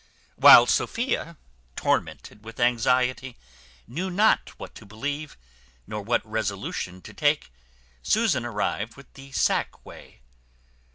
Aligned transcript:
While 0.35 0.65
Sophia, 0.65 1.37
tormented 1.75 2.43
with 2.43 2.59
anxiety, 2.59 3.37
knew 3.87 4.09
not 4.09 4.49
what 4.57 4.73
to 4.73 4.83
believe, 4.87 5.37
nor 5.85 6.01
what 6.01 6.25
resolution 6.25 7.03
to 7.03 7.13
take, 7.13 7.51
Susan 8.01 8.43
arrived 8.43 8.95
with 8.97 9.13
the 9.13 9.31
sack 9.31 9.85
whey. 9.85 10.21